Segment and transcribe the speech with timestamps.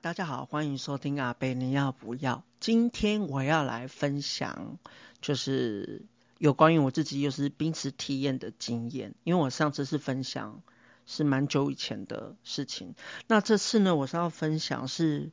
[0.00, 2.44] 大家好，欢迎收听阿贝，你要不要？
[2.60, 4.78] 今天我要来分享，
[5.20, 6.06] 就是
[6.38, 9.14] 有关于我自己又是濒死体验的经验。
[9.22, 10.62] 因为我上次是分享
[11.04, 12.94] 是蛮久以前的事情，
[13.26, 15.30] 那这次呢，我是要分享是，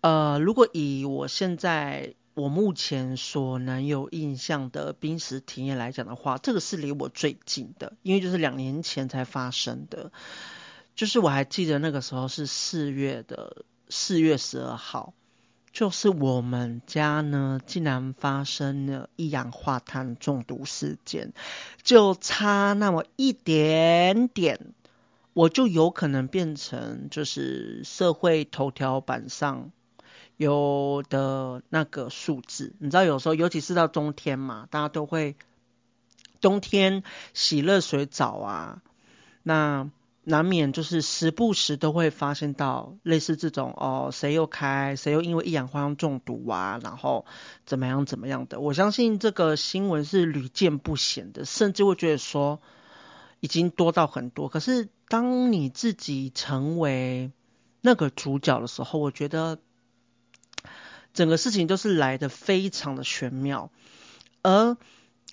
[0.00, 10.10] 呃，如果以我现在我目前所能有印象的濒死体验来讲的话，这个是离我最近的，因为就是两年前才发生的。
[10.96, 15.12] 就是我还记得那个时候是四月的四月十二号，
[15.70, 21.34] 就是我们家呢竟然发生了一氧化碳中毒事件，
[21.82, 24.72] 就差那么一点点，
[25.34, 29.70] 我就有可能变成就是社会头条版上
[30.38, 32.72] 有的那个数字。
[32.78, 35.36] 你知道有时候尤其是到冬天嘛，大家都会
[36.40, 37.02] 冬天
[37.34, 38.82] 洗热水澡啊，
[39.42, 39.90] 那。
[40.28, 47.24] 难免就是时不时都会发生到类似这种哦，谁又开，谁又因为一氧化碳中毒啊，然后
[47.64, 48.58] 怎么样怎么样的。
[48.58, 52.60] 我相信这个新闻是屡见不鲜的，甚至会觉得说
[53.38, 54.48] 已经多到很多。
[54.48, 57.30] 可是当你自己成为
[57.80, 59.60] 那个主角的时候，我觉得
[61.14, 63.70] 整个事情都是来得非常的玄妙。
[64.42, 64.76] 而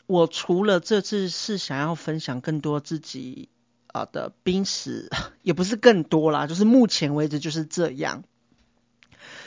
[0.06, 3.50] 我除了这次是想要分享更多自己。
[3.94, 5.10] 啊的濒死
[5.44, 8.24] 也不是更多啦，就是目前为止就是这样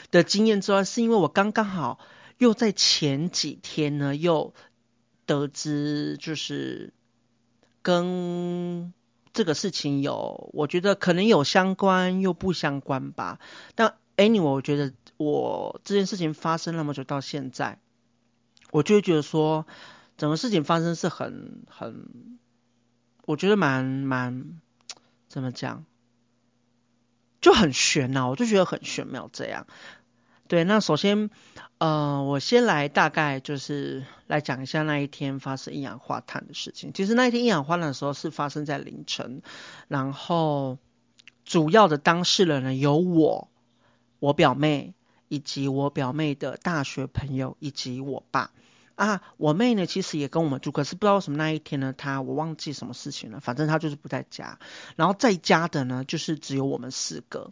[0.09, 1.99] 的经验之外，是因为我刚刚好
[2.39, 4.53] 又在前几天呢，又
[5.25, 6.93] 得知就是
[7.81, 8.93] 跟
[9.33, 13.39] 这个事情有，我觉得可能有相关又不相关吧。
[13.75, 17.79] 但 anyway，我觉得我这件事情发生那么久到现在，
[18.71, 19.67] 我就会觉得说
[20.15, 22.39] 整个事情发生是很很。
[23.27, 24.61] 我觉得蛮蛮
[25.27, 25.83] 怎么讲，
[27.41, 29.67] 就很玄呐、啊，我就觉得很玄妙这样。
[30.47, 31.29] 对，那首先，
[31.77, 36.93] 呃，我先来大概就是来讲一下那一天发生一氧化碳的事情。
[36.93, 39.41] 其实那一天一氧化碳的时候是发生在凌晨，
[39.89, 40.77] 然后
[41.43, 43.49] 主要的当事人呢有我、
[44.19, 44.93] 我表妹
[45.27, 48.51] 以及我表妹的大学朋友以及我爸。
[48.97, 54.57] 啊，我妹呢，其实也跟我们住，可是不知道什么那一天呢，她我忘记什么事情了，反正她就是不在家。
[54.95, 57.51] 然后在家的呢，就是只有我们四个。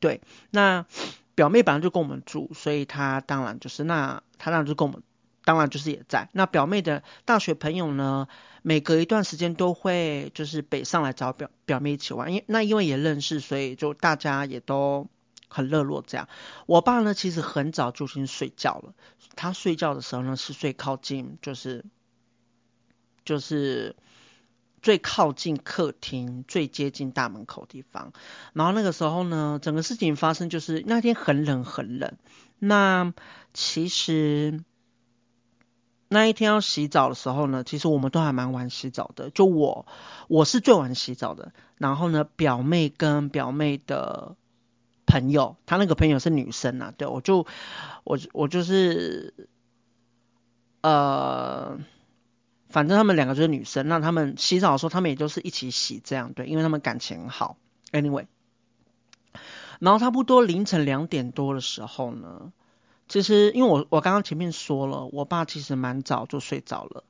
[0.00, 0.86] 对，那
[1.34, 5.02] 表妹本来就跟我们住，所以她当然就是那她当然就跟我们，
[5.44, 6.30] 当然就是也在。
[6.32, 8.26] 那表妹的大学朋友呢，
[8.62, 15.06] 每隔一段时间都会就是北上来找表表妹一起玩，因那因为也认识，所以就大家也都。
[15.48, 16.28] 很热络这样，
[16.66, 18.94] 我爸呢其实很早就先睡觉了。
[19.36, 21.84] 他睡觉的时候呢是最靠近，就是
[23.24, 23.96] 就是
[24.82, 28.12] 最靠近客厅、最接近大门口地方。
[28.54, 32.16] 然后那个时候呢，整个事情发生就是那天很冷很冷。
[32.58, 33.14] 那
[33.54, 34.64] 其实
[36.08, 39.30] 那一天要洗澡的时候呢，其实我们都还蛮晚洗澡的。
[39.30, 39.86] 就我
[40.28, 44.36] 我是最晚洗澡的，然后呢表妹跟表妹的。
[45.06, 47.46] 朋友，他那个朋友是女生啊，对，我就
[48.04, 49.48] 我我就是
[50.82, 51.78] 呃，
[52.68, 57.56] 反正他们两个就是女生，那他们洗澡的时候，他们也就是一起洗这样，对，因为他们感情好。
[57.92, 58.26] Anyway，
[59.78, 62.52] 然后差不多凌晨两点多的时候呢，
[63.08, 67.04] 其实因为我我刚刚前面说了，我爸其实蛮早就睡着了。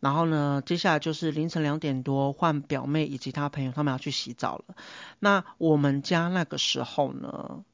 [0.00, 4.74] 然后呢，接下来就是凌晨两点多，换表妹以及她朋友他们要去洗澡了。
[5.18, 7.64] 那我们家那个时候呢，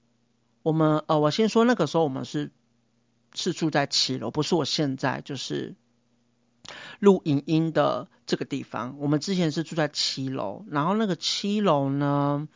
[0.63, 2.51] 我们呃，我先说那个时候我们是
[3.35, 5.77] 是住在七楼，不是我现在就是
[6.99, 8.97] 录影音的这个地方。
[8.99, 12.49] 我们之前是住在七楼，然后那个七楼呢，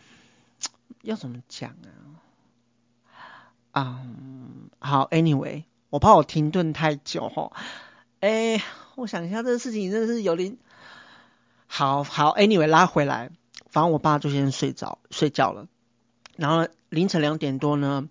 [1.03, 2.19] 要怎么讲啊？
[3.73, 7.53] 嗯、um，好，Anyway，我怕我停顿太久齁。
[8.21, 8.63] 哎，
[8.97, 10.57] 我想一下，这个事情真的是有点
[11.67, 12.35] 好好。
[12.35, 13.31] Anyway，拉回来，
[13.71, 15.69] 反正我爸就先睡着睡觉了。
[16.37, 18.09] 然后凌晨两点多呢，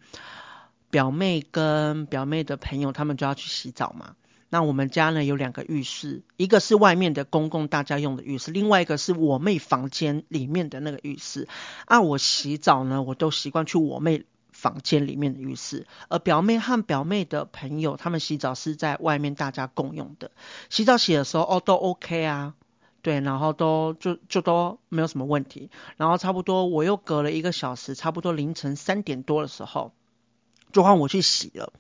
[0.90, 4.16] 表妹跟表妹的朋友他们就要去洗澡嘛。
[4.50, 11.48] 那我们家呢有两个浴室，一个是外面的公共大家用的浴室，另外一个是我妹房间里面的那个浴室。
[11.86, 14.26] 啊，我洗澡呢，我都习惯去我妹。
[14.60, 20.32] 房间里面的浴室，而表妹和表妹的朋友，他们洗澡是在外面大家共用的。
[20.70, 22.56] 洗澡洗的时候，哦，都 OK 啊，
[23.02, 25.70] 对，然后都就就都没有什么问题。
[25.96, 29.94] 然后差不多我又隔了一个小时，差不多凌晨三点多的时候，
[30.74, 31.72] 就换我去洗了。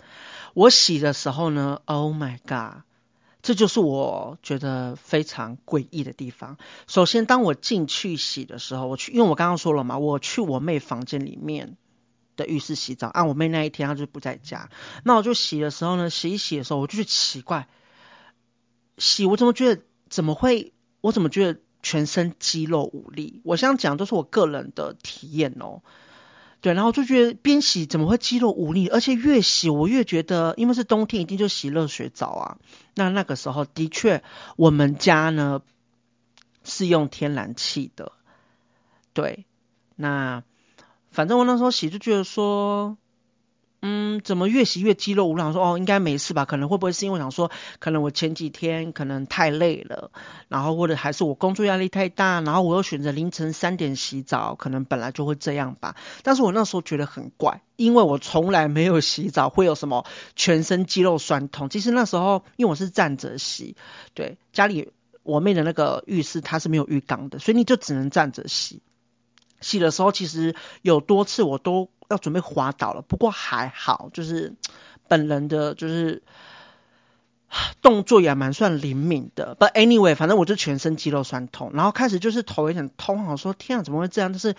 [0.53, 2.83] 我洗的时候呢，Oh my God，
[3.41, 6.57] 这就是我觉得非常诡异的地方。
[6.87, 11.75] 首先，当我进去洗的时候，我去，因为我刚刚说了嘛，我去我妹房间里面。
[12.43, 13.07] 的浴室洗澡。
[13.09, 14.69] 啊，我妹那一天她就不在家，
[15.03, 17.67] 那我就洗的时候呢，洗一洗的时候，我就觉得奇怪，
[18.97, 23.41] 洗我怎么觉得怎么会，我怎么觉得全身肌肉无力？
[23.43, 25.81] 我想讲都是我个人的体验哦。
[26.61, 32.57] 对，然后就觉得边洗怎么会肌肉无力，而且越洗我越觉得，因为是冬天，一定就洗热水澡啊。
[32.95, 34.23] 那那个时候的确，
[34.57, 35.61] 我们家呢
[36.65, 38.11] 是用天然气的。
[39.13, 39.45] 对，
[39.95, 40.43] 那
[41.11, 42.97] 反正我那时候洗就觉得说。
[43.81, 45.41] 嗯，怎么越洗越肌肉无力？
[45.41, 46.43] 我说哦，应该没事吧？
[46.43, 50.11] 可能会不会是因为我想说，可能我前几天可能太累了，
[50.49, 55.95] 然后或者还是我工作压力太大，然后我又选择凌晨三点洗澡，可能本来就会这样吧。
[56.23, 61.69] 但是我那时候觉得很怪，因为我从来没有洗澡会有什么全身肌肉酸痛。
[61.69, 63.77] 其实那时候因为我是站着洗，
[64.13, 64.91] 对，家里
[65.23, 68.81] 我妹的那个浴室它是没有浴缸的，所以你就只能站着洗。
[69.61, 71.89] 洗的时候其实有多次我都。
[72.09, 74.55] 要准备滑倒了，不过还好，就是
[75.07, 76.23] 本人的，就是
[77.83, 79.55] 动作也蛮算灵敏的。
[79.59, 84.33] But anyway，反正我就全身肌肉酸痛，然后开始就是头有点痛，我说天啊，怎么会这样？
[84.33, 84.55] 就是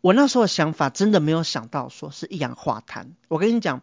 [0.00, 3.12] 我那时候的想法真的没有想到说是一氧化碳。
[3.28, 3.82] 我跟你讲，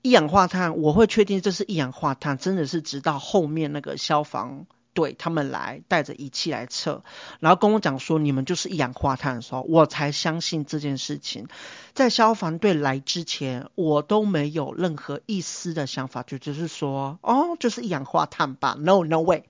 [0.00, 4.64] 一氧化碳，我会确定这是一氧化碳，真的是直到后面那个消防。
[4.98, 7.04] 对他们来带着仪器来测，
[7.38, 11.46] 然后跟我讲说，你们就是一氧化碳的时候，我才相信这件事情。
[11.94, 18.74] 在消防队来之前，我都没有任何一丝的想法，就只是说哦，就是一氧化碳吧。
[18.76, 19.44] No no way，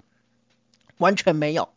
[0.99, 1.71] 完全没有。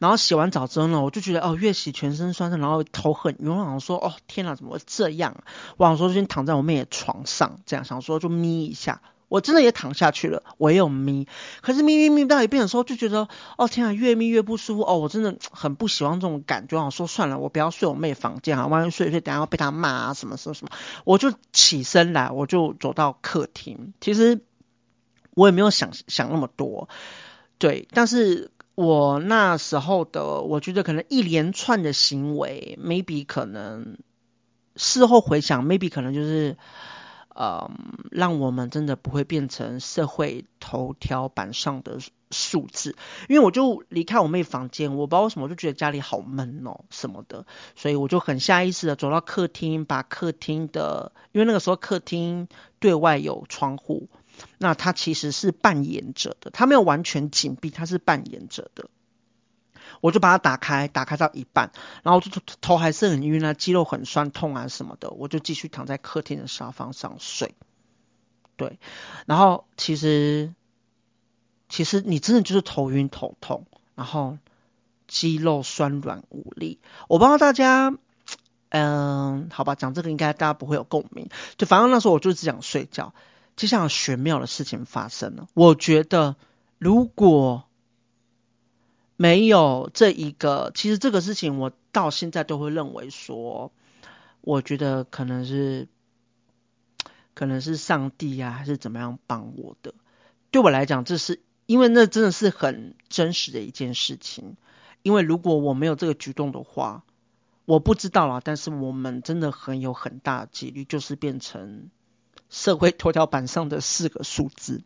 [0.00, 3.50] 然后洗完澡之后呢，我就觉得哦，越洗全身酸痛，然后头很晕。
[3.50, 5.36] 我想说哦，天哪，怎么会这样？
[5.76, 9.00] 我想说先躺在我妹的床上，这样想说就眯一下。
[9.34, 11.26] 我真的也躺下去了，我也有眯，
[11.60, 13.28] 可是眯眯眯到一半的时候，就觉得
[13.58, 16.80] 哦天啊，越眯越不舒服哦，我真的很不喜欢这种感觉。
[16.80, 20.70] 我说算了，我不要睡我妹房间啊，万一睡睡，等下要被她骂啊什么什么什么。
[21.02, 23.92] 我就起身来，我就走到客厅。
[24.00, 24.40] 其实
[25.32, 26.88] 我也没有想想那么多，
[27.58, 33.98] 对，但是我那时候的，我觉得可能一连串的行为，maybe 可能
[34.76, 36.56] 事后回想，maybe 可能就是。
[37.34, 37.70] 嗯，
[38.10, 41.98] 让我们真的不会变成社会头条版上的
[42.30, 42.96] 数字。
[43.28, 47.44] 因为我就离开我妹房间，我不知道为什么，我就觉得家里好闷哦什么的，
[47.74, 52.48] 所以我就很下意识的走到客厅，把客厅的，因为那个时候客厅
[52.78, 54.08] 对外有窗户，
[54.58, 58.88] 那它其实是半掩着的，它没有完全紧闭，它是半掩着的。
[60.04, 61.72] 我就把它打开，打开到一半，
[62.02, 62.30] 然后就
[62.60, 67.54] 头还是很晕啊，肌肉很酸痛啊什么的，我就继续躺在客厅的沙发上睡。
[68.56, 68.78] 对，
[69.24, 70.52] 然后其实
[71.70, 73.64] 其实你真的就是头晕头痛，
[73.94, 74.36] 然后
[75.08, 76.80] 肌肉酸软无力。
[77.08, 77.96] 我不知道大家，
[78.68, 81.30] 嗯，好吧，讲这个应该大家不会有共鸣。
[81.56, 83.14] 就反正那时候我就只想睡觉。
[83.56, 86.36] 接下来玄妙的事情发生了，我觉得
[86.76, 87.64] 如果。
[89.16, 93.72] 没有这一个，其实这个事情我到现在都会认为说，
[94.40, 95.88] 我觉得可能是，
[97.34, 99.94] 可能是上帝啊，还是怎么样帮我的。
[100.50, 104.56] 对我来讲，这是因为那真的是很真实的一件事情。
[105.02, 107.04] 因为如果我没有这个举动的话，
[107.66, 111.90] 我不知道啦，但是我们真的很有很大几率，就是变成
[112.50, 114.82] 社会头条版上的四个数字。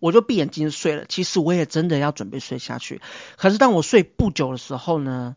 [0.00, 1.04] 我就闭眼睛睡了。
[1.06, 3.00] 其实我也真的要准备睡下去，
[3.36, 5.36] 可是当我睡不久的时候呢，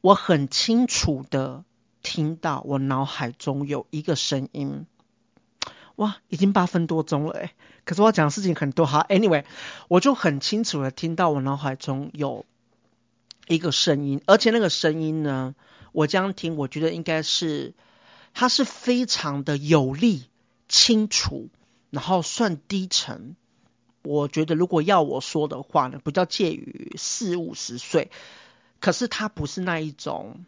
[0.00, 1.64] 我很清楚的
[2.02, 4.86] 听到我脑海中有一个声音。
[5.96, 7.50] 哇，已经八分多钟了诶，
[7.84, 9.04] 可是我要讲的事情很多哈。
[9.08, 9.44] Anyway，
[9.88, 12.46] 我就很清楚的听到我脑海中有
[13.48, 15.56] 一个声音，而且那个声音呢，
[15.90, 17.74] 我这样听，我觉得应该是
[18.32, 20.26] 它是非常的有力、
[20.68, 21.48] 清楚，
[21.90, 23.34] 然后算低沉。
[24.02, 28.10] 我觉得，如果要我说的话呢，比较介于四五十岁，
[28.80, 30.44] 可是他不是那一种，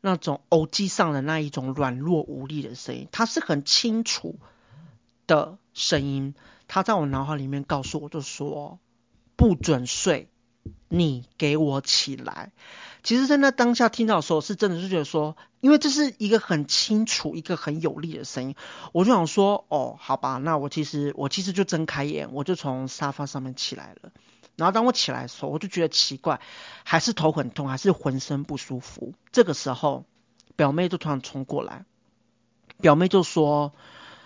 [0.00, 4.38] 那种偶机上的那一种软弱无力的声音，他是很清楚
[5.26, 6.34] 的声音。
[6.68, 8.80] 他在我脑海里面告诉我，就说
[9.36, 10.28] 不准睡，
[10.88, 12.52] 你给我起来。
[13.06, 18.56] 其实，在那当下听到的时候，是真的是觉得说，因为这是一个很清楚、一个很有力的声音，
[18.90, 24.10] 我就想说，哦，好吧，那我其实我其实就睁开眼，我就从沙发上面起来了。
[24.56, 26.40] 然后当我起来的时候，我就觉得奇怪，
[26.82, 29.14] 还是头很痛，还是浑身不舒服。
[29.30, 30.04] 这个时候，
[30.56, 31.84] 表妹就突然冲过来，
[32.80, 33.72] 表妹就说，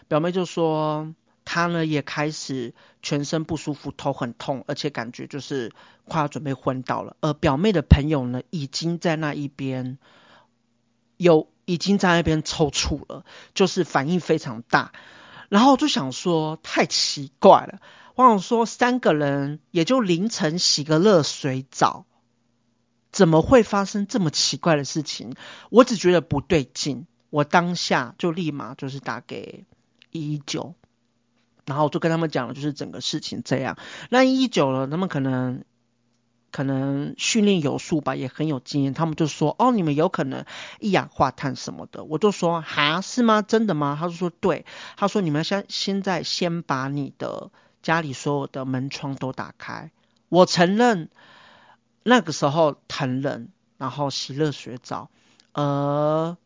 [0.09, 1.15] 表妹就说。
[1.53, 5.73] 他呢也开始全身不舒服，头很痛，而且感觉就是
[6.05, 7.17] 快要准备昏倒了。
[7.21, 9.99] 而表妹的朋友呢，已经在那一边
[11.17, 14.93] 有已经在那边抽搐了，就是反应非常大。
[15.49, 17.81] 然后就想说太奇怪了，
[18.15, 22.07] 我想说三个人也就凌晨洗个热水澡，
[23.11, 25.35] 怎么会发生这么奇怪的事情？
[25.69, 29.65] 我只觉得不对劲，我当下就立马就是打给
[30.13, 30.77] 一一九，
[31.71, 33.79] 然后就跟他们讲了，就是整个事情这样。
[34.11, 35.65] 那一久了，他们可能。
[36.53, 38.93] 可能训练有素吧，也很有经验。
[38.93, 40.45] 他们就说：“哦，你们有可能
[40.81, 43.41] 一氧化碳什么的。”我就说：“哈，是吗？
[43.41, 44.67] 真的吗？”他就说：“对。”
[44.99, 47.53] 他说：“你们先现在先把你的
[47.85, 49.93] 家里所有的门窗都打开。”
[50.29, 51.09] 我承认
[52.03, 53.47] 那个时候很冷，
[53.79, 55.09] 然后洗热水澡。
[55.53, 56.37] 呃，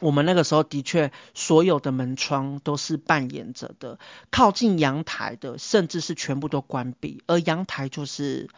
[0.00, 3.98] 我们那个时候的确所有的门窗都是半掩着的，
[4.30, 8.48] 靠近阳台的甚至是全部都关闭，而阳台就是。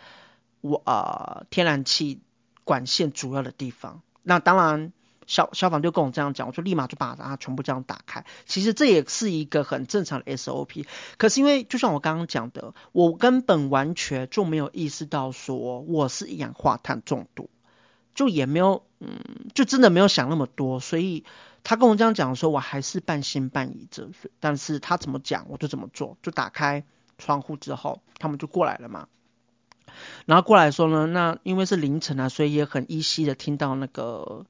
[0.64, 2.20] 我呃，天然气
[2.62, 4.92] 管线主要的地方，那当然
[5.26, 8.24] 消消防队跟我这样讲，我就立马就把它全部这样打开。
[8.46, 10.86] 其实这也是一个很正常的 SOP，
[11.18, 17.50] 可是因为就像我刚刚讲的，我根本完全就没有意识到说我是一氧化碳中毒，
[18.14, 21.24] 就也没有嗯，就真的没有想那么多，所以
[21.64, 24.10] 他跟我这样讲的时候，我还是半信半疑着。
[24.38, 26.84] 但是他怎么讲，我就怎么做，就打开
[27.18, 29.08] 窗户之后，他们就过来了嘛。
[30.24, 34.46] 然后过来说呢，那因为是凌晨啊，所以也很依稀的听到那个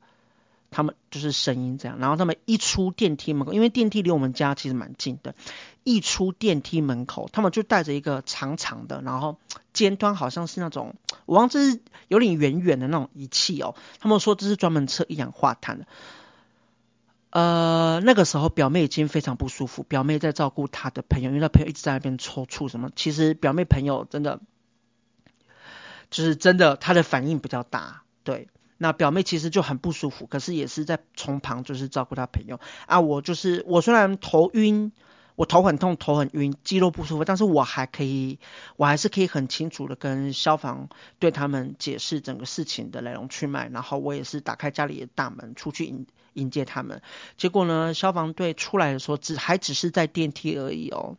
[0.72, 1.98] 他们就是声音这样。
[2.00, 5.36] 然后他们一出电梯门口，因为电梯离我们家其实蛮近的，
[5.84, 9.38] 一出电梯门口，他们就带着一个长长的，然后
[9.72, 13.76] 尖端好像是那种，我忘记是有点圆圆的那种仪器哦。
[14.00, 15.86] 他们说这是专门测一氧化碳的。
[17.30, 22.90] 呃，那个时候表妹已经非常不舒服，表妹在照顾她的朋友，因为她朋友一直在那边抽搐什么。
[22.96, 24.40] 其实表妹朋友真的。
[26.10, 28.48] 就是真的，他的反应比较大，对。
[28.82, 32.98] 那表妹其实就很不舒服，可是也是在从旁就是照顾她朋友啊。
[32.98, 34.90] 我就是我虽然头晕，
[35.36, 38.40] 我头很痛，头很晕，肌肉不舒服，但是我还可以，
[38.76, 40.88] 我还是可以很清楚的跟消防
[41.20, 43.68] 对他们解释整个事情的来龙去脉。
[43.68, 47.02] 然后我也是打开家里的大门出去迎迎接他们。
[47.36, 51.16] 结果呢，消防队出来的时候，只还只是在电梯而已哦。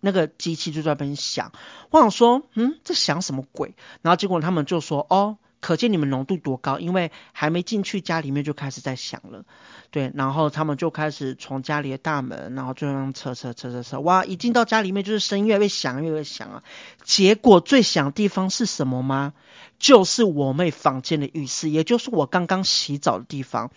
[0.00, 1.50] 那个机器就在那边响，
[1.88, 3.74] 我想说，嗯，这响什么鬼？
[4.02, 9.46] 然后结果他们就说，哦，可见你们浓度多高，因为还没进去家里面就开始在响了，
[9.90, 16.62] 对，然后他们就开始从家里的大门，然后就这样测测测测测，哇，一进到家里面就是声音越来越响，越来越响啊！
[17.02, 19.32] 结果最响的地方是什么吗？
[19.78, 23.70] 就是我妹房间的浴室，也就是我刚刚洗澡的地方。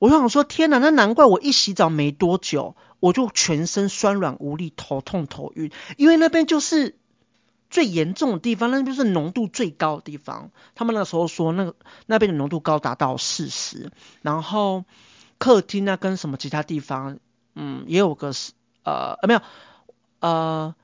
[0.00, 2.74] 我想说，天哪，那难怪我一洗澡没多久。
[3.00, 6.96] 我就全身酸软无力，头痛头晕，因为那边就是
[7.70, 10.50] 最严重的地方，那边是浓度最高的地方。
[10.74, 13.90] 他们那时候说，那个那边的浓度高达到四十，
[14.22, 14.84] 然后
[15.38, 17.18] 客厅啊跟什么其他地方，
[17.54, 18.52] 嗯，也有个是
[18.84, 19.40] 呃没有
[20.20, 20.74] 呃，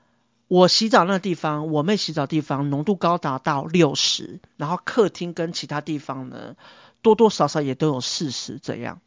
[0.47, 6.55] 我洗澡那个地方，我妹洗澡地方浓度高达到六十，然后客厅跟其他地方呢，
[7.01, 9.01] 多多少少也都有四十这样。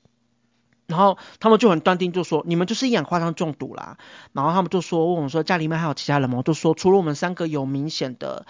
[0.89, 3.99] 然后他们就很断定，就说你们就是一氧化碳中毒啦。
[4.33, 6.39] 然后他们就说问我说家里面还有其他人吗？
[6.39, 8.45] 我就说除了我们三个有明显的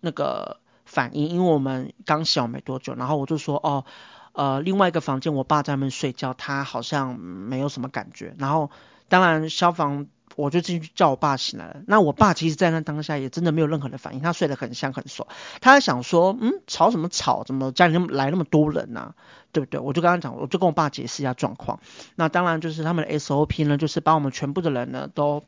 [0.00, 2.94] 那个反应，因为我们刚洗没多久。
[2.94, 3.84] 然后我就说哦，
[4.32, 8.34] 呃，另外一个房间我爸在那边睡觉，他好像没有什么感觉。
[8.38, 8.70] 然后
[9.08, 10.06] 当然消防。
[10.36, 11.82] 我就进去叫我爸醒来了。
[11.86, 15.28] 那我爸其实，在那当下也真的没有任何的反应，他睡得很香很爽。
[15.60, 17.44] 他在想说，嗯，吵什么吵？
[17.44, 19.14] 怎么家里那么来那么多人呢、
[19.52, 19.80] 对不对？
[19.80, 21.80] 我就跟他讲，我就跟我爸解释一下状况。
[22.14, 25.42] 那当然就是他们的 SOP 呢，就是把我们全部的人呢都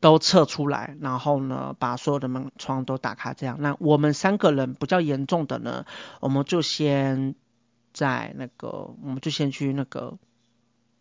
[0.00, 3.58] 都撤出来，然后呢把所有的门窗都打开，这样。
[3.60, 5.84] 那我们三个人比较严重的呢，
[6.20, 7.34] 我们就先
[7.92, 10.16] 在那个，我们就先去那个。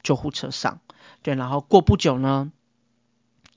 [0.05, 0.79] 救护车上，
[1.21, 2.51] 对，然后过不久呢，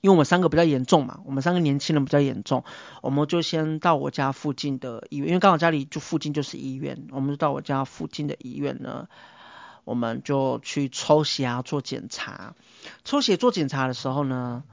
[0.01, 2.65] 因为我们三个比较严重嘛，我们三个年轻人比较严重，
[3.01, 9.07] 我们就先到我家附近的医院，因为刚好家里就附近就是医院，我们就到我家附近的医院呢，
[9.85, 12.55] 我们就去抽血啊，做检查。
[13.05, 14.63] 抽血做检查的时候呢。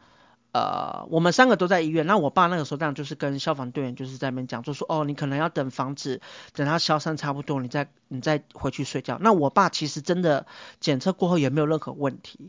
[0.56, 2.06] 呃，我们三个都在医院。
[2.06, 6.22] 那我爸那个时候这样，就是跟消防队员就是在那边讲，就说哦，你可能要等房子
[6.54, 9.18] 等它消散差不多，你再你再回去睡觉。
[9.20, 10.46] 那我爸其实真的
[10.80, 12.48] 检测过后也没有任何问题。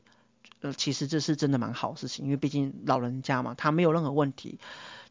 [0.61, 4.57] 呃，其实这是真的蛮好事情，因为毕竟老人家嘛，他没有任何问题。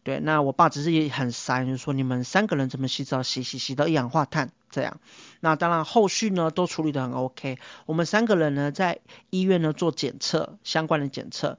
[0.03, 5.01] 对，那我爸只是也很傻，就是说你们三个人怎么洗澡洗洗洗到一氧化碳这样。
[5.41, 7.59] 那当然后续呢都处理得很 OK。
[7.85, 11.59] 我们三个人呢在医院呢做检测，相关的检测。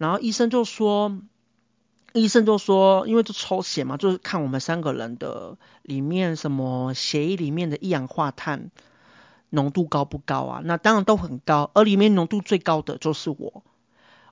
[0.00, 1.20] 然后医生就说，
[2.14, 8.70] 医生就说，因为就抽血嘛，就是看我们三个人的里面什么血液里面的一氧化碳
[9.50, 10.62] 浓度高不高啊？
[10.64, 13.62] 那当然都很高，而里面浓度最高的就是我。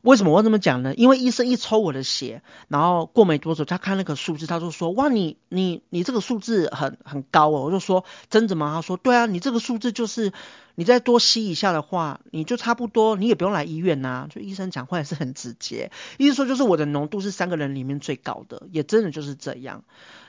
[0.02, 0.94] 为什么我这么讲呢？
[0.94, 10.32] 因为医生一抽我的血，然后过没多久，他看那个数字，他就说：“哇，你你你这个数字很很高哦。”我就说：“真的吗？”他说：“对啊，你这个数字就是
[10.76, 19.82] 你再多吸一下的话，你就差不多，你也不用来医院呐、啊。”就医生讲话也是很直接，意思说就是我的浓度是三个人里面最高的，也真的就是这样。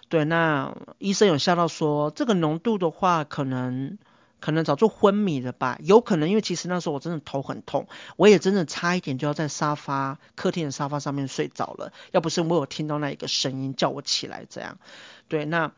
[0.10, 3.98] 对，那医生有笑到说，这个浓度的话，可能。
[4.40, 14.80] 可能早就昏迷了吧，有可能，因为其实那时候我真的头很痛，我也真的差一点就要在沙发客厅的沙发上面睡着了，要不是我有听到那一个声音叫我起来，这样，
[15.28, 15.74] 对，那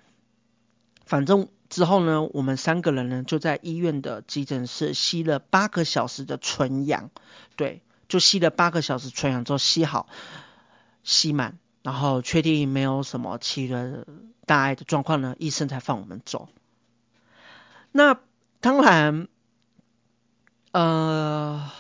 [1.06, 7.10] 反正之后呢，我们三个人呢就在医院的急诊室吸了八个小时的纯氧，
[7.56, 10.08] 对，就吸了八个小时纯氧之后吸好，
[11.04, 14.06] 吸满，然后确定没有什么其他
[14.46, 16.48] 大碍的状况呢，医生才放我们走。
[17.92, 18.20] 那。
[18.62, 19.28] 当然，
[20.72, 21.72] 呃，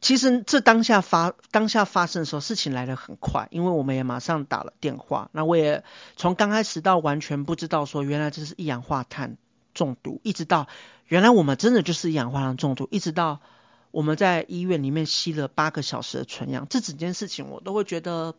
[0.00, 5.28] 其实这当下发当下发生的时候，事情来得很快，因为我们也马上打了电话。
[5.32, 5.84] 那我也
[6.16, 9.36] 从刚开始到完全不知道说原来这是一氧化碳
[9.74, 10.68] 中毒，一直到
[11.04, 13.42] 原来我们真的就是一氧化碳中毒，一直到
[13.90, 18.34] 我们在医院里面吸了八个小时的纯氧，这整件事情我都会觉得，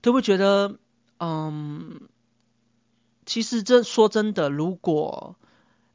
[0.00, 0.76] 都会觉得，
[1.18, 2.08] 嗯。
[3.30, 5.36] 其实这说真的，如果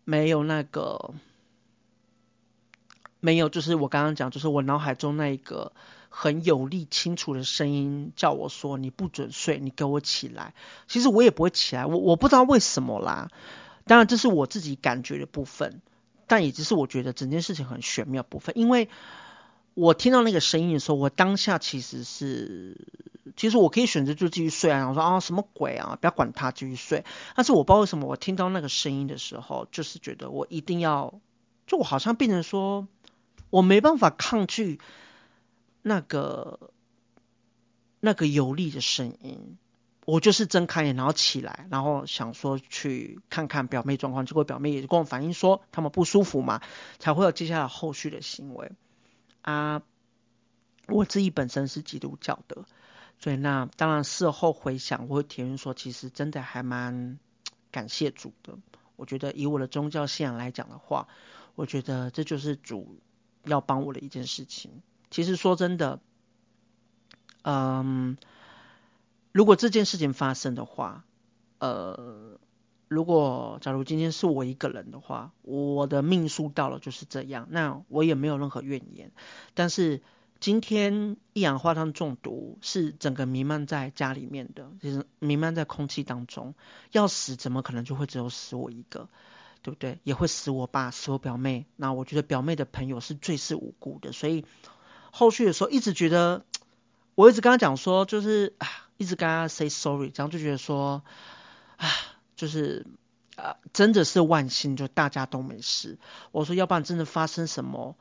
[0.06, 1.14] 没有那个，
[3.20, 5.74] 没有就是我刚刚讲，就是我脑海中那一个
[6.08, 10.54] 很有力、清楚的声音叫我说：“你不准睡，你给我起来。”
[10.88, 13.28] 其实我也不会起来，我我不知道为什么啦。
[13.84, 15.82] 当然这是我自己感觉的部分，
[16.28, 18.88] 但也只是我觉得整件事情很玄妙部分，因为。
[19.76, 22.88] 我听到那个声音的时候，我当下其实是，
[23.36, 24.88] 其实我可以选择就继续睡啊。
[24.88, 27.04] 我说啊，什么鬼啊，不要管他，继续睡。
[27.36, 31.20] 但是我不知道为什么，我听到那个声音的时候，就是觉得我一定要，
[31.68, 32.88] 就我好像变成说，
[33.50, 34.80] 我没办法抗拒
[35.82, 36.72] 那个
[38.00, 39.58] 那个有力的声音。
[40.06, 44.26] 我就是睁开眼，然后起来，然后想说去看看表妹状况。
[44.26, 46.62] 结果表妹也跟我反映说，他们不舒服嘛，
[47.00, 48.72] 才会有接下来后续的行为。
[49.46, 49.84] 啊，
[50.88, 52.66] 我自己本身是基督教的，
[53.20, 57.20] 所以那当然事后回想，我会体验说，其实真的还蛮
[57.70, 58.58] 感谢主的。
[58.96, 61.08] 我觉得以我的宗教信仰来讲的话，
[61.54, 62.98] 我觉得这就是主
[63.44, 64.82] 要帮我的一件事情。
[65.12, 66.00] 其实说真的，
[67.44, 68.18] 嗯，
[69.32, 71.06] 如果这件事情发生的话，
[71.60, 72.40] 呃。
[72.96, 79.12] 如果假如今天是我一个人的话，我的命数到了就是这样，那我也没有任何怨言。
[79.54, 80.02] 但是
[80.40, 86.56] 今天一氧化碳中毒是整个弥漫在家里面的，就是弥漫在空气当中，
[86.94, 89.10] 要死怎么可能就会只有死我一个，
[89.62, 90.00] 对不对？
[90.04, 91.66] 也会死我爸，死我表妹。
[91.76, 94.46] 那我觉得表妹的朋友是最是无辜的，所以
[95.12, 96.46] 后续的时候一直觉得，
[97.16, 101.04] 我一直跟他讲说，就是啊，一直跟他 say sorry，这样就觉得说
[101.76, 101.90] 啊。
[102.36, 102.86] 就是，
[103.38, 105.98] 呃，真的是万幸，就大家都没事。
[106.34, 107.96] 我说，要不然真的发生什么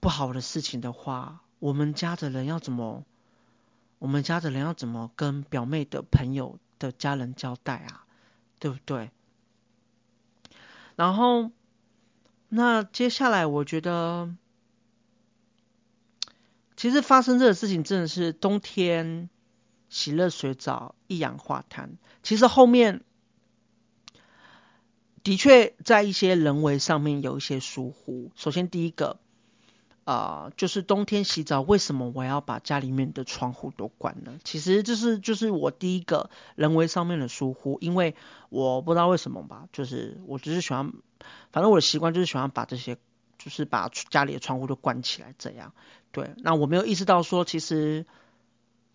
[0.00, 3.04] 不好的事情的话，我们家的人要怎么？
[3.98, 8.04] 我们家的人要怎么跟表妹的朋友的家人交代啊？
[8.58, 9.10] 对不对？
[10.94, 11.50] 然后，
[12.50, 14.34] 那接下来我觉得，
[16.76, 19.30] 其实发生这个事情真的是冬天
[19.88, 23.02] 洗热水澡一氧化碳，其实后面。
[25.24, 28.30] 的确，在一些人为上面有一些疏忽。
[28.36, 29.18] 首先，第一个，
[30.04, 34.34] 啊、就是冬天洗澡，为什么我要把家里面的窗户都关了？
[34.44, 38.14] 其实这是就是我第一个人为上面的疏忽，因为
[38.50, 40.92] 我不知道为什么吧，就是我只是喜欢，
[41.50, 42.98] 反正我的习惯就是喜欢把这些，
[43.38, 45.72] 就是把家里的窗户都关起来，这样。
[46.12, 48.04] 对，那我没有意识到说，其实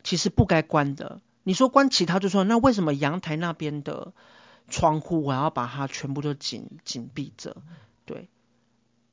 [0.04, 1.22] 其实不该关的。
[1.42, 4.14] 你说关其他就说，那为什么阳台那边的？
[4.70, 7.58] 窗户我要把它全部都紧紧闭着，
[8.06, 8.30] 对，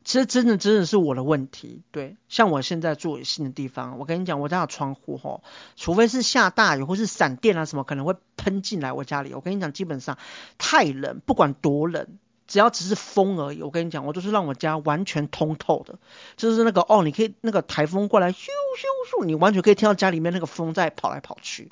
[0.04, 5.42] 其实真的真的是我的问题，对，像我现在住新的地方，我跟你讲，我家的窗户吼，
[5.74, 10.18] 除非是下大雨或是闪电啊什么，可能会喷进来我家里，我跟你讲，基本上
[10.58, 12.18] 太冷，不管多冷。
[12.46, 15.98] 只要只是风而已，我跟你讲，我就是让我家完全通透的，
[16.36, 21.70] 就是那个哦，你可以那个台风过来，咻咻咻，你完全可以听到家里面那个风在跑来跑去。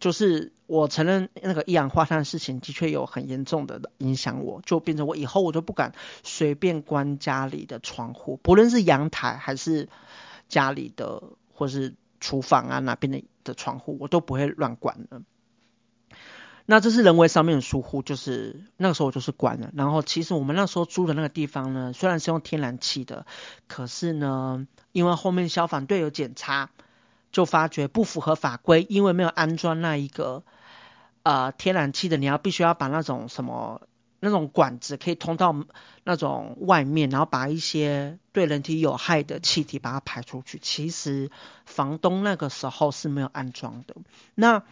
[0.00, 5.94] 就是我承认那个一氧化碳的事情的确有很严重的影响我，就变成我以后我都不敢
[6.24, 9.88] 随便关家里的窗户，不论是阳台还是
[10.48, 11.22] 家里的
[11.54, 15.22] 或是厨房啊那边的的窗户，我都不会乱关的。
[16.72, 19.70] 那这是人为上面的疏忽，就是那个时候我就是关了。
[19.74, 23.26] 然后其实我们那时候租的那个地方呢，虽然是用天然气的，
[23.68, 26.70] 可是呢，因为后面消防队有检查，
[27.30, 30.44] 就发觉不符合法规，因为没有安装那一个
[31.24, 33.82] 呃天然气的，你要必须要把那种什么
[34.20, 35.54] 那种管子可以通到
[36.04, 40.58] 那种外面，然后把一些对人体有害的气体把它排出去。
[40.58, 41.30] 其实
[41.66, 43.94] 房东那个时候是没有安装的。
[44.34, 44.62] 那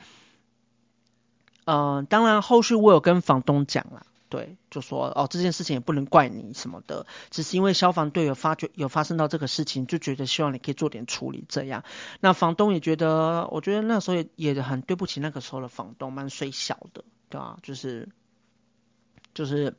[1.72, 11.85] 嗯，当然，后续我有跟房东讲了，对，就说哦，这件事情也不能怪你什么的，只是因为消防队有发觉有发生到这个事情，就觉得希望你可以做点处理这样。
[12.18, 17.59] 那房东也觉得，我觉得那时候也很对不起那个时候的房东，蛮衰小的，对吧？
[17.62, 18.09] 就是
[19.33, 19.76] 就是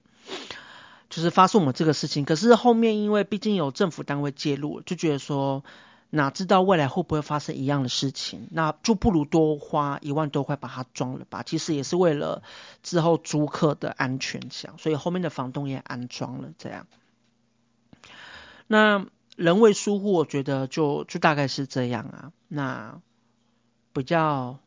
[1.10, 5.66] 就是发生我们这个事情，可是后面因为毕竟有政府单位介入，就觉得说。
[6.14, 8.50] 哪知道未来会不会发生一样的事情？
[8.52, 11.42] 那就不如多花一万多块把它装了吧。
[11.42, 12.44] 其实也是为了
[12.84, 16.86] 之后租客的安全想，所以后面的房东也安装了这样。
[18.68, 19.06] 那
[19.38, 22.32] 人为疏忽，我觉得就就大概是这样啊。
[22.50, 23.02] 那
[23.94, 24.60] 比较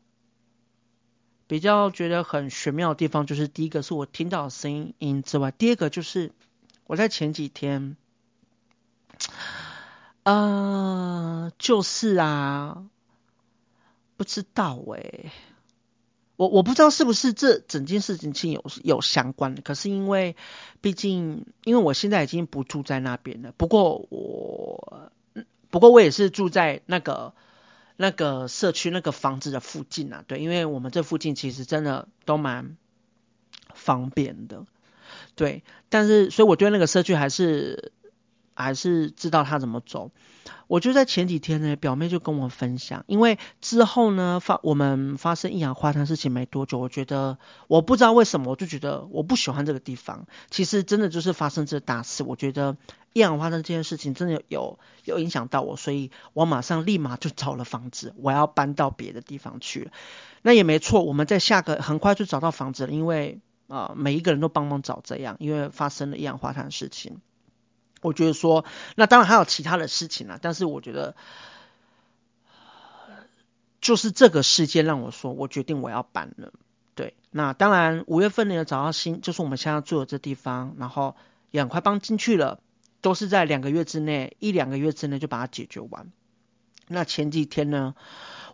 [1.45, 6.31] 比较觉得很玄妙的地方，就是第一个是我听到声音之外，第二个就是
[6.87, 7.95] 我在前几天。
[10.25, 12.83] 呃，就是啊，
[14.17, 15.31] 不知道诶、
[16.35, 20.35] 我我不知道是不是这整件事情是有有相关的，可是因为
[20.81, 25.11] 毕竟因为我现在已经不住在那边了，不过我
[25.69, 27.35] 不过我也是住在那个
[27.95, 32.77] 那个社区那个房子的附近啊，对，因为我们这附近其实真的都蛮
[33.75, 34.65] 方便的，
[35.35, 37.91] 对，但是所以我对那个社区还是。
[38.55, 40.11] 还是知道他怎么走，
[40.67, 47.37] 我就在前几天呢，表妹就跟我分享，因为之后呢发我们发生一氧化碳事情没多久，我觉得
[47.67, 50.25] 我不知道为什么，我就觉得我不喜欢这个地方。
[50.49, 52.77] 其实真的就是发生这大事，我觉得
[53.13, 59.91] 一氧化碳这件事情真的有有影响到我，所以我马上立马就找了房子，我要搬到别的地方去。
[60.41, 67.19] 那也没错，我们在下个很快就找到房子了，因为啊、每一个人都帮忙找这样，因为发生了一氧化碳事情。
[68.05, 68.63] 我觉得说，
[68.95, 71.15] 那当然还有其他的事情啦，但是我觉得，
[73.81, 76.53] 就是这个事件让我说，我决定我要搬了。
[76.93, 81.15] 对，那当然五月份呢找到新，就是我们现在住的这地方，然后
[81.51, 82.61] 也很快搬进去了，
[83.01, 86.11] 都是在两个月之内，一两个月之内就把它解决完。
[86.87, 87.95] 那前几天呢，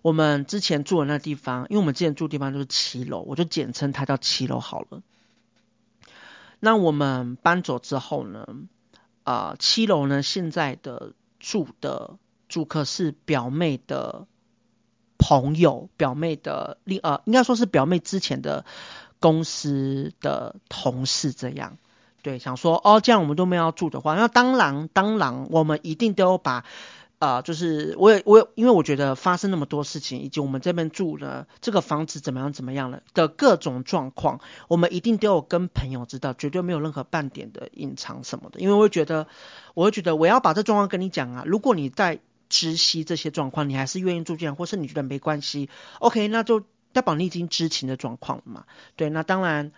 [0.02, 5.02] 我们之前住的那地方，因为我们之前住的地方就是七楼，我就简称它叫七楼好了。
[6.64, 8.48] 那我们搬走之后呢？
[9.24, 12.18] 啊、七楼呢，现在的住的
[12.50, 14.28] 住客是表妹的
[15.18, 18.66] 朋友，表妹的另呃，应该说是表妹之前的
[19.20, 21.78] 公司的同事这样。
[22.22, 26.66] 对，想说哦，这样我们都没有要住的话，那当然当然，我们一定都要把。
[27.22, 38.60] 啊、就是我也我也，因为我觉得发生那么多事情，以及我们这边住的这个房子怎么样怎么样了的各种状况，我们一定都有跟朋友知道，绝对没有任何半点的隐藏什么的。
[38.60, 39.28] 因为我会觉得，
[39.76, 41.44] 我会觉得我要把这状况跟你讲啊。
[41.46, 48.66] 如果你在知悉这些状况，你还是愿意住进来，或是你觉得没关系，OK，那就代表你已经知情的状况了嘛。
[48.96, 49.72] 对，那当然。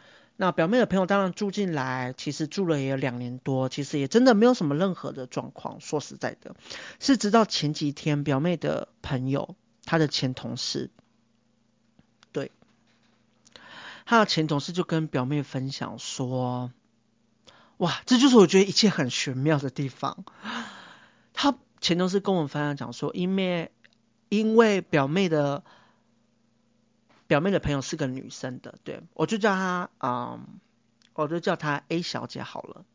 [0.45, 5.79] 那表妹的朋友当然住进来，其实住了也有两年多，其实也真的没有什么任何的状况。
[5.79, 6.57] 说实在的，
[6.99, 10.91] 是直到前几天，表妹的朋友，她的前同事，
[12.33, 12.51] 对，
[14.05, 16.73] 他的前同事就跟表妹分享说，
[17.77, 20.25] 哇，这就是我觉得一切很玄妙的地方。
[21.33, 23.71] 他前同事跟我们分享讲说，因为
[24.27, 25.63] 因为表妹的。
[27.33, 30.45] 表妹的朋友是个女生的，对，我就叫她，嗯，
[31.15, 32.85] 我就叫她 A 小姐好了，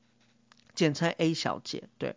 [0.76, 1.88] 简称 A 小姐。
[1.98, 2.14] 对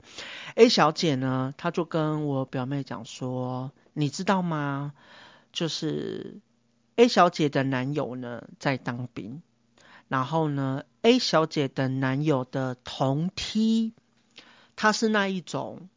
[0.53, 4.93] ，A 小姐呢，她就跟我表妹讲说，你知道吗？
[5.51, 6.37] 就是
[6.95, 9.41] A 小姐的男友呢在当兵，
[10.07, 13.93] 然后呢，A 小姐的男友的同梯，
[14.75, 15.89] 他是那一种。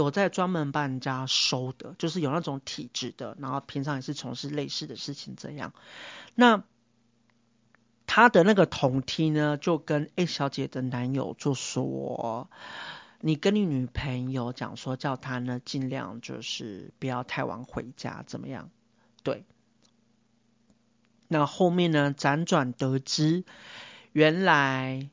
[0.00, 5.72] 有在专门帮人家收的，就是有那种体质的，然后平常也是从事类似的事情这样。
[6.34, 6.64] 那
[8.06, 12.50] 他的那个同梯呢，就跟 A 小姐的男友就说
[13.20, 18.70] ：“你跟你女朋友讲说，叫他呢尽量就是不要太晚回家，怎么样？”
[19.22, 19.44] 对。
[21.28, 23.44] 那后面呢，辗转得知，
[24.12, 25.08] 原来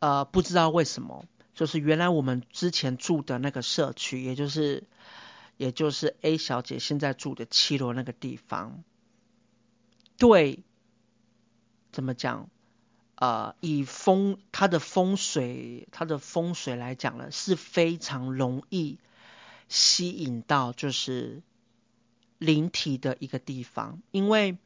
[0.00, 1.24] 呃不知道为什么。
[1.60, 4.84] 就是原来我们之前住的那个社区，也就是
[5.58, 8.82] 也就是 A 小姐现在住的七楼那个地方，
[10.16, 10.60] 对，
[11.92, 12.48] 怎么讲？
[13.16, 18.98] 呃，以风它的风水，它的风水来讲呢，是非常容易
[19.68, 21.42] 吸引到就是
[22.38, 24.56] 灵体的一个地方，因为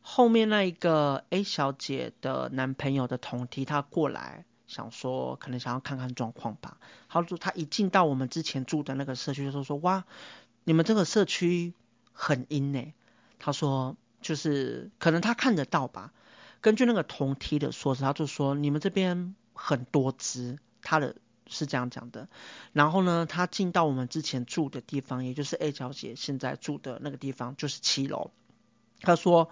[0.00, 6.78] 后面那一个 A 小姐的男朋友的同梯，他过来想说，可能想要看看状况吧。
[7.08, 10.04] 他说他一进到我们之前住的那个社区，就说说哇，
[10.62, 11.74] 你们这个社区
[12.12, 12.94] 很阴呢。
[13.40, 16.12] 他说就是可能他看得到吧。
[16.60, 21.16] 根据那个同梯的说辞，他就说你们这边很多只，他的
[21.48, 22.28] 是这样讲的。
[22.72, 28.30] 然后呢，他进到我们之前住的地方，也就是 A 小姐现在住的那个地方，就是七楼。
[29.00, 29.50] 他说，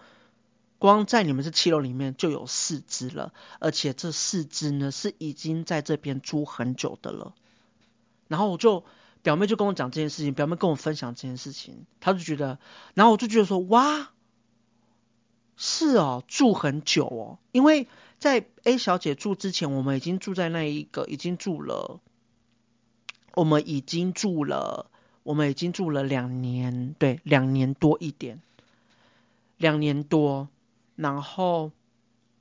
[0.79, 7.35] 光在你们这七楼里面就有四只了，而且这四只呢是已经在这边住很久的了。
[8.29, 8.85] 然后我就
[9.23, 12.59] 表妹就跟我讲这件事情，表妹跟我分享这件事情，他就觉得，
[12.95, 14.11] 然后我就觉得说，哇。
[15.61, 17.89] 是哦，住很久哦，因为
[18.21, 21.99] 在 A 小姐住之前，我们已经住在那一个，已经住了，
[23.35, 24.89] 我们已经住了，
[25.25, 28.41] 我们已经住了两年，对，两年多一点，
[29.57, 30.49] 两年多，
[30.99, 31.71] 然后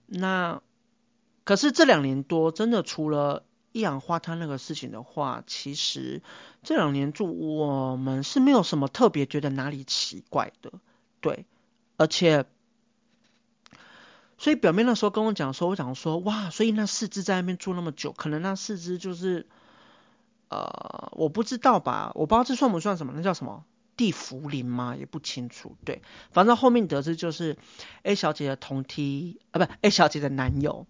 [0.07, 0.61] 那
[1.43, 6.23] 可是这两年多，真的除了一氧化碳那个事情的话，其实
[6.63, 10.71] 这两年住我们是没有什么特别觉得哪里奇怪的，
[11.21, 11.45] 对，
[11.97, 12.45] 而且。
[14.39, 19.47] 所以表妹那时候跟我讲说，我讲说哇，所以那四只在那边住那么久，可能那四只就是，
[20.49, 23.65] 呃，我不知道吧，我不知道这算不算什么，那叫什么
[23.97, 24.95] 地缚灵吗？
[24.95, 25.75] 也不清楚。
[25.83, 27.57] 对，反正后面得知就是
[28.03, 30.87] A 小姐的同梯啊，不 A 小姐的男友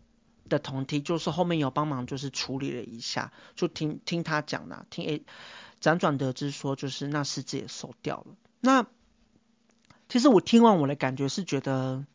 [0.49, 5.23] 的同梯，就是后面有帮忙就是处理了一下，就听听他讲啦，听 A
[5.81, 8.35] 辗转得知说就是那四只也收掉了。
[8.59, 8.85] 那
[10.09, 12.05] 其实我听完我的感觉是觉得。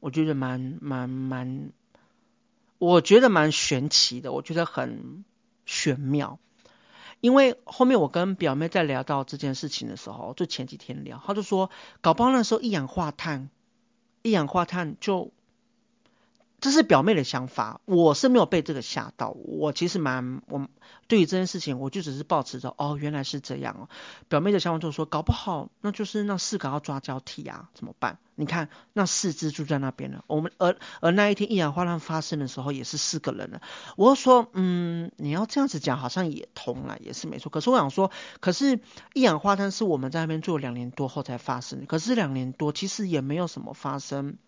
[0.00, 1.72] 我觉得蛮蛮蛮，
[2.78, 5.24] 我觉得蛮玄奇的，我觉得很
[5.66, 6.38] 玄妙。
[7.20, 13.50] 因为后面我跟表妹在聊到这件事情的时候，就前几天聊，她就说，搞不好那时候一氧化碳，
[14.22, 15.32] 一氧化碳就。
[16.60, 19.30] 这是表妹的想法，我是没有被这个吓到。
[19.30, 20.66] 我其实蛮，我
[21.06, 23.88] 对于这件事情，我就只是抱持着，哦，原来是这样哦。
[24.28, 28.18] 表妹的想法就是说，搞不好那就是那四个要抓交替啊，怎么办？
[28.34, 33.62] 你看那四只住在那边了，我们而而那一天一氧化碳发生的时候也是四个人了。
[33.96, 37.50] 我说，嗯，你要这样子讲，好像也通了，也是没错。
[37.50, 38.80] 可是我想说，可是
[39.14, 44.38] 一氧化碳是我们在那边住两年多后才发生，可是两年多其实也没有什么发生。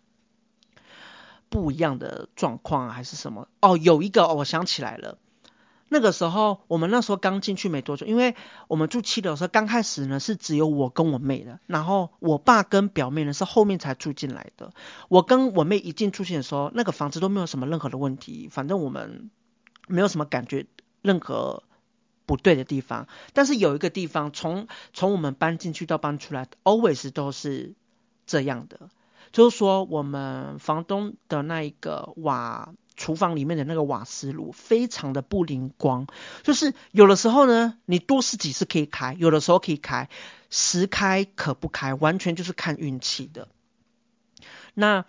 [1.51, 3.49] 不一样的状况还是什么？
[3.61, 5.19] 哦，有一个，我想起来了。
[5.93, 8.37] 那个时候，我们那时候刚进去没多久，因为
[8.69, 14.73] 我们住七楼的时候，刚开始呢是只有我跟我妹的，然后我爸跟表妹呢是后面才住进来的。
[15.09, 19.31] 我跟我妹一进出去的时候，那个房子都没有什么任何的问题，反正我们
[19.89, 20.67] 没有什么感觉
[21.03, 21.65] 任何
[22.25, 23.09] 不对的地方。
[23.33, 27.75] 但是有一个地方，从从我们搬进去到搬出来，always 都是
[28.27, 28.91] 这样的。
[29.33, 36.07] 就是说，我们房东的那一个瓦厨房里面的那个瓦斯炉非常的不灵光，
[36.43, 40.09] 就是有的时候呢，你多试几次可以开，有的时候可以开，
[40.51, 43.49] 时开可不开，完全就是看运气的。
[44.75, 45.05] 那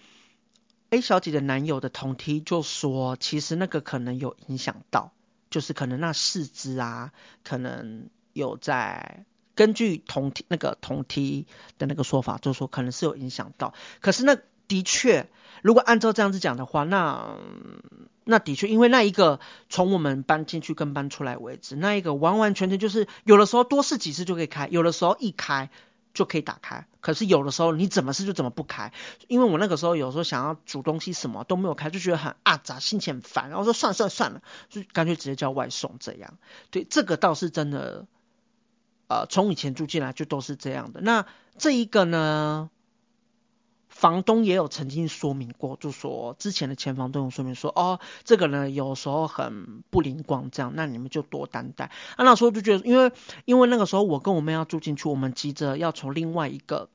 [0.92, 5.14] A 小姐的男友的同梯就说，其实那个可能有影响到，
[5.50, 7.12] 就是可能那四肢啊，
[7.44, 9.26] 可能有在。
[9.56, 11.46] 根据同梯那个同梯
[11.78, 13.74] 的那个说法，就是说可能是有影响到。
[14.00, 14.38] 可是那
[14.68, 15.30] 的确，
[15.62, 17.38] 如果按照这样子讲的话，那
[18.24, 25.70] 那的确，因为那一个从我们搬进去跟搬出来为止，那一个完完全全就是有的时候多试几次就可以开，有的时候一开
[26.14, 26.88] 就可以打开。
[27.02, 28.94] 可是有的时候你怎么试就怎么不开，
[29.28, 36.38] 因为我那个时候有时候想要煮东西什么都没有开，就觉得很阿杂，心情很烦，然后说算了算了算了，就干脆直接叫外送这样。
[36.70, 38.06] 对，这个倒是真的。
[39.12, 41.02] 呃，从以前住进来就都是这样的。
[41.02, 41.26] 那
[41.58, 42.70] 这一个呢，
[43.90, 51.92] 房东也有曾经说明过，就说之前的前房东有说明说，哦，这个呢有时候很不灵光，这样，那你们就多担待。
[52.16, 53.12] 啊，那时候就觉得，因为
[53.44, 56.88] 因为那个时候我跟我妹要住进去，我们急着要从另外一个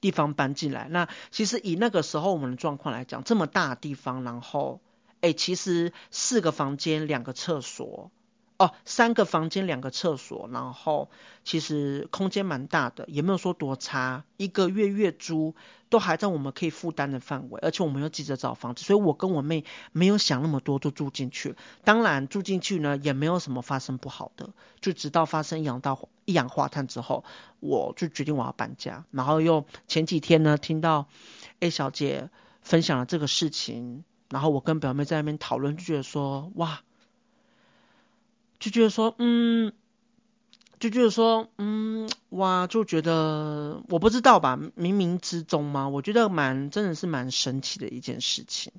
[0.00, 0.86] 地方搬进来。
[0.90, 4.80] 那其实以那个时候我们的状况来讲，这么大的地方，然后，
[5.22, 8.12] 哎，其实四个房间，两个厕所。
[8.60, 11.08] 哦，三个房间，两个厕所，然后
[11.44, 15.54] 其实空间蛮大的，也没有说多差，一个月月租
[15.88, 21.56] 都还在我们可以负担的范围，而且我们又急着找房子，所以我跟我妹没有想那么多就住进去。
[21.84, 24.50] 当然住进去呢，也没有什么发生不好的，
[24.82, 27.24] 就直到发生一氧到一氧化碳之后，
[27.60, 31.08] 我就决定我要搬家，然后又前几天呢听到
[31.60, 32.28] A 小姐
[32.60, 36.82] 分享了这个事情，然后我跟表妹在那边讨论，就觉得说哇，
[38.60, 39.72] 就觉得说嗯。
[40.78, 48.72] 就觉得说，嗯，哇，就觉得我不知道吧，冥冥之中嘛，我觉得蛮真的是蛮神奇的一件事情。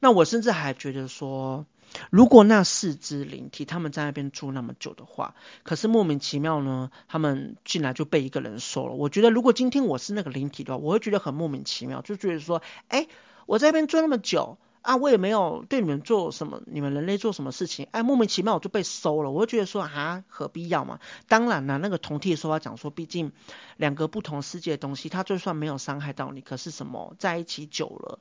[0.00, 1.64] 那我甚至还觉得说，
[2.10, 8.94] 如果那四只灵体他们在那边住那么久的话，可是莫名其妙呢，他们进来就被一个人收了。
[8.94, 13.06] 我觉得如果今天我是那个灵体的话，我会觉得很莫名其妙，就觉得说，哎，
[13.46, 14.58] 我在那边住那么久。
[14.84, 21.00] 啊，我也没有对你们做什么，你们人类做什么事情，哎，莫名其妙我就被收了，我就觉得说啊，何必要嘛？
[21.26, 23.32] 当然了，那个同梯说话讲说，毕竟
[23.78, 28.18] 两个不同世界的东西，它就算没有伤害到你，可是什么在一起久了，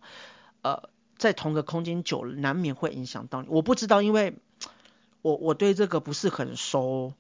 [0.62, 3.50] 呃，在同个空间久了，难免会影响到你。
[3.50, 4.38] 我不知道，因为
[5.22, 7.12] 我我对这个不是很熟、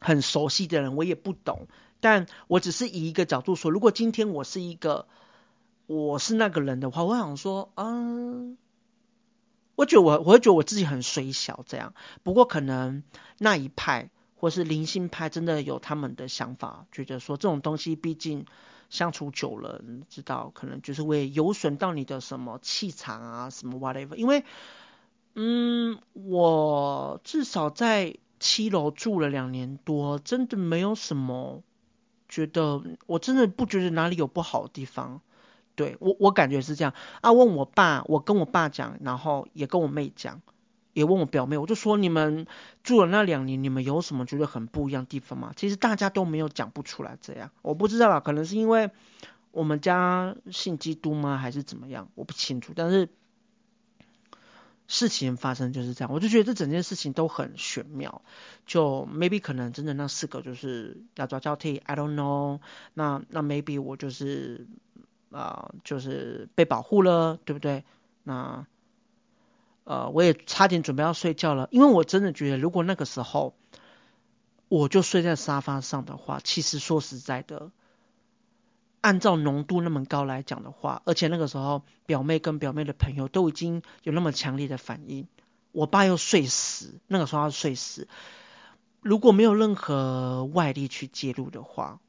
[0.00, 1.68] 很熟悉的人，我也不懂。
[2.00, 5.06] 但我只是以一个角度说，如果今天我是一个。
[5.86, 8.58] 我是那个人的话，我想说，嗯，
[9.76, 11.94] 我觉得我我会觉得我自己很水小这样。
[12.22, 13.02] 不过可能
[13.38, 18.46] 那一派或是灵性派真的有他们的想法，觉得说这种东西毕竟
[18.90, 24.16] 相处久了，你知道可能就是会有损到你的什么气场啊，什么 whatever。
[24.16, 24.44] 因为，
[25.34, 31.62] 嗯，我至少在七楼住了两年多，真的没有什么
[32.28, 35.20] 觉得，我真的不觉得哪里有不好的地方。
[35.76, 37.30] 对我，我感觉是这样啊。
[37.32, 40.40] 问我爸，我跟我爸讲，然后也跟我妹讲，
[40.94, 42.46] 也问我表妹，我就说你们
[42.82, 45.52] 住了那两年，你们有什么觉得很不一样的地方吗？
[45.54, 48.90] 其实大家都没有讲不出来这样，我不知道啦，可能是因为
[49.50, 52.72] 我们家信基督吗，还是怎么样，我不清楚。
[52.74, 53.10] 但是
[54.86, 58.22] 事情发生就是这样，我就觉得这整件事情都很玄妙。
[58.64, 62.60] 就 maybe 可能真的那四个就是要抓交替，I don't know
[62.94, 63.18] 那。
[63.18, 64.66] 那那 maybe 我就是。
[65.32, 67.84] 啊、就是被保护了，对不对？
[68.22, 68.66] 那
[69.84, 73.54] 呃，我也差点准备要睡觉了，因为我真的觉得，如果那个时候
[74.68, 77.70] 我就睡在沙发上的话，其实说实在的，
[79.00, 85.28] 按照浓度那么高来讲的话，而且那个时候表妹跟表妹的朋友都已经有那么强烈的反应，
[85.72, 88.08] 我爸又睡死，那个时候要睡死，
[89.02, 92.00] 如果没有任何外力去介入的话。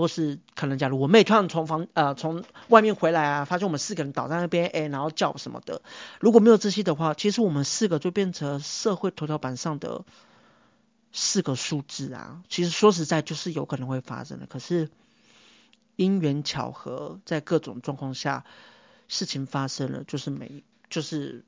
[0.00, 5.82] 或是可能，假如我妹突然从房呃从外面回来啊，发现我们四个人倒在那边，哎，然后叫什么的，
[6.18, 10.04] 如果没有这些的话，其实我们四个就变成社会头条版上的
[11.12, 12.42] 四个数字啊。
[12.48, 14.46] 其实说实在，就是有可能会发生的。
[14.46, 14.88] 可是
[15.96, 18.44] 因缘巧合，在各种状况下，
[19.06, 21.44] 事情发生了，就是没，就是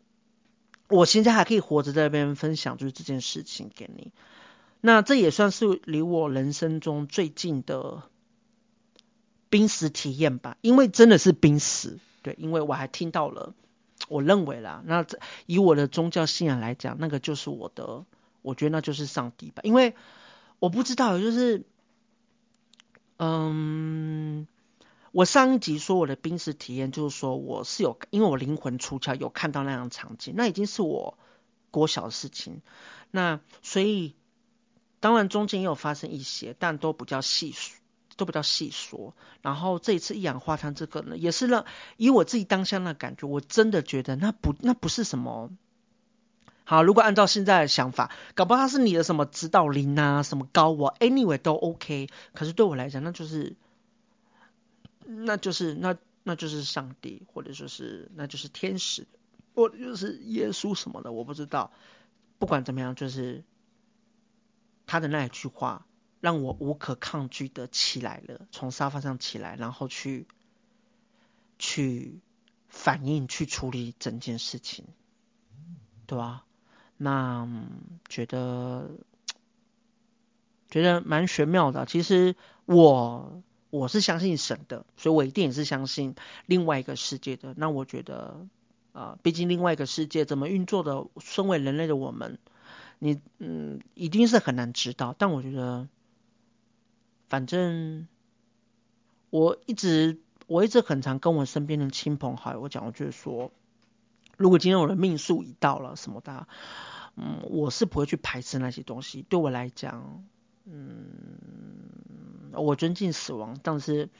[0.88, 4.12] 我现在还可以活着在那边分享，就是这件事情给你。
[4.84, 8.02] 那这也算是离我人生中最近的。
[9.52, 13.52] 濒死体验吧，因为真的是濒死，对，因为我还听到了，
[14.08, 15.04] 我认为啦，那
[15.44, 18.06] 以我的宗教信仰来讲，那个就是我的，
[18.40, 19.94] 我觉得那就是上帝吧，因为
[20.58, 21.66] 我不知道，就是，
[23.18, 24.48] 嗯，
[25.10, 31.18] 我上一集说我的濒死体验，就是说我是有，因为我灵魂出窍，有看到那样的场景，那已经是我
[31.70, 32.62] 国小的事情，
[33.10, 34.14] 那所以
[34.98, 37.74] 当然中间也有发生一些，但都不叫细数。
[38.16, 41.64] 都比较细说，然后这一次一氧化碳这个呢，也是让
[41.96, 45.50] 以我自己当下的感觉，我真的觉得那不那不是什么
[46.64, 46.82] 好。
[46.82, 52.08] 如果按照现在的想法，搞不好他是你的什么指导灵啊，什么高我，anyway 都 OK。
[52.34, 53.56] 可是对我来讲，那就是
[55.04, 59.06] 那就是那那就是上帝，或者说是那就是天使，
[59.54, 61.72] 或者就是耶稣什么的，我不知道。
[62.38, 63.44] 不管怎么样，就是
[64.86, 65.86] 他的那一句话。
[66.22, 70.28] 让我无可抗拒的起来了，从沙发上起来，然后去
[71.58, 72.20] 去
[72.68, 74.84] 反应、去处理整件事情，
[76.06, 76.44] 对吧？
[76.96, 77.48] 那
[78.08, 78.88] 觉得
[80.70, 81.86] 觉得蛮玄妙的。
[81.86, 86.14] 其实我我是相信神的，所以我一定也是相信
[86.46, 87.52] 另外一个世界的。
[87.56, 88.46] 那我觉得
[88.92, 92.38] 啊，呃，毕竟另外一个世界怎么运作的，身为人类的我们，
[93.00, 95.16] 你嗯，一定是很难知道。
[95.18, 95.88] 但我觉得。
[97.32, 98.08] 反正
[99.30, 103.50] 我一直我一直很常跟我身边的亲朋好友我讲，我就是说，
[104.36, 106.46] 如果今天我的命数已到了什么的，
[107.16, 109.22] 嗯，我是不会去排斥那些东西。
[109.22, 110.26] 对我来讲，
[110.66, 114.10] 嗯，我尊敬死亡，但是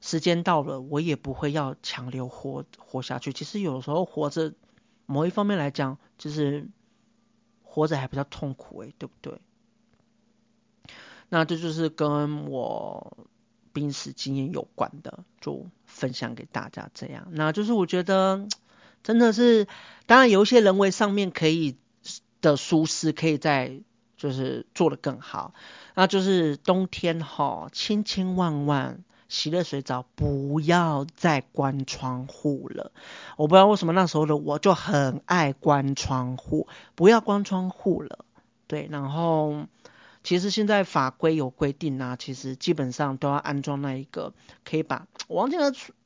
[0.00, 3.32] 时间到了，我也不会要强留活活下去。
[3.32, 4.54] 其实有时候活着，
[5.06, 6.68] 某一方面来讲，就是
[7.64, 9.40] 活着还比较痛苦，诶，对不对？
[11.32, 13.16] 那这就是跟我
[13.72, 16.90] 濒死经验有关的，就分享给大家。
[16.92, 18.48] 这样，那就是我觉得
[19.04, 19.68] 真的是，
[20.06, 21.76] 当然有一些人为上面可以
[22.40, 23.80] 的舒适，可以在
[24.16, 25.54] 就是做得更好。
[25.94, 32.90] 那就是冬天哈，千千万万洗热水澡不要再关窗户了。
[33.36, 36.66] 我不知道为什么那时候的我就很爱关窗户，
[36.96, 38.24] 不要关窗户了。
[38.66, 39.66] 对，然后。
[40.22, 45.56] 其实现在法规有规定啊，其实基本上都要安装那一个，可以把我忘记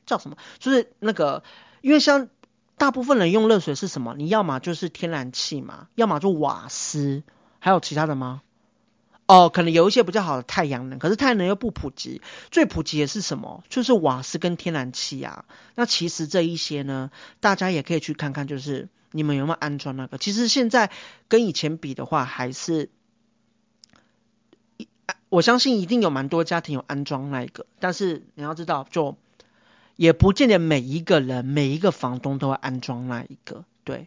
[0.07, 1.43] 叫什么，就是那个，
[1.81, 2.29] 因为像
[2.77, 4.15] 大部分人用热水是什么？
[4.17, 7.25] 你要么就是天然气嘛，要么就瓦斯，
[7.59, 8.43] 还有其他的吗？
[9.27, 13.65] 哦，可能有一些比较好的太阳能，可是太阳能又不普及，最普及的是什么？
[13.69, 15.45] 就是瓦斯跟天然气啊。
[15.75, 17.11] 那其实这一些呢，
[17.41, 20.19] 大家也可以去看看，就是你们有没有安装那个？
[20.19, 20.91] 其实现在
[21.27, 22.91] 跟以前比的话，还是。
[25.35, 29.17] 我相信一定有蛮多家庭有安装那一个，但是你要知道，就
[29.97, 33.65] 也不见得每一个人、每一个房东都会安装那一个。
[33.83, 34.07] 对，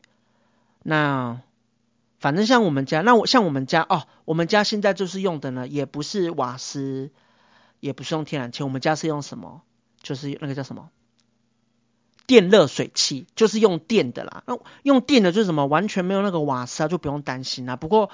[0.84, 1.42] 那
[2.18, 7.12] 反正像我们家，那我像我们家哦，我们家现在就是用的呢，也不是瓦斯，
[7.82, 9.64] 也不是用天然气，我们家是用什么？
[10.02, 10.90] 就是那个叫什么
[12.26, 14.44] 电热水器，就是用电的啦。
[14.48, 15.66] 那用电的就是什么？
[15.66, 17.76] 完全没有那个瓦斯啊，就不用担心啦。
[17.76, 18.12] 不过。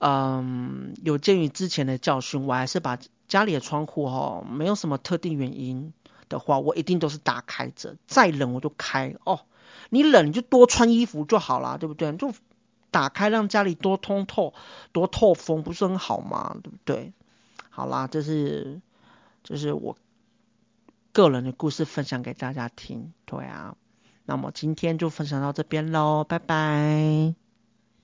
[0.00, 5.92] 嗯，有鉴于之前的教训，我还是把家里的窗户哦，没有什么特定原因
[6.28, 9.40] 的话，我一定都是打开着，再冷我就开哦。
[9.90, 12.12] 你冷就多穿衣服就好啦，对不对？
[12.16, 12.32] 就
[12.90, 14.54] 打开让家里多通透，
[14.92, 16.56] 多透风，不是很好吗？
[16.62, 17.12] 对不对？
[17.68, 18.80] 好啦，这是
[19.42, 19.96] 这是我
[21.12, 23.76] 个人的故事分享给大家听，对啊。
[24.24, 27.47] 那么今天就分享到这边喽，拜拜。